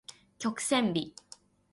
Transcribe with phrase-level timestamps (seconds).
[0.39, 1.13] 曲線美